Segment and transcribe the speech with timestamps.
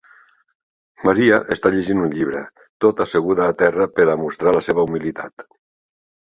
[1.09, 2.41] Maria està llegint un llibre,
[2.87, 5.51] tot asseguda a terra per a mostrar la seva humilitat.